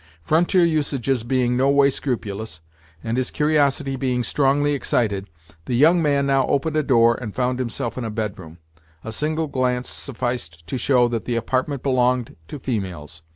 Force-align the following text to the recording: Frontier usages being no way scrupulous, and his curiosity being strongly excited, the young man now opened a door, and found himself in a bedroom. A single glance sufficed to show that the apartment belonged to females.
Frontier 0.23 0.65
usages 0.65 1.21
being 1.21 1.55
no 1.55 1.69
way 1.69 1.91
scrupulous, 1.91 2.59
and 3.03 3.17
his 3.17 3.29
curiosity 3.29 3.95
being 3.95 4.23
strongly 4.23 4.73
excited, 4.73 5.29
the 5.65 5.75
young 5.75 6.01
man 6.01 6.25
now 6.25 6.47
opened 6.47 6.75
a 6.75 6.81
door, 6.81 7.13
and 7.13 7.35
found 7.35 7.59
himself 7.59 7.99
in 7.99 8.03
a 8.03 8.09
bedroom. 8.09 8.57
A 9.03 9.11
single 9.11 9.45
glance 9.45 9.89
sufficed 9.89 10.65
to 10.65 10.75
show 10.79 11.07
that 11.09 11.25
the 11.25 11.35
apartment 11.35 11.83
belonged 11.83 12.35
to 12.47 12.57
females. 12.57 13.21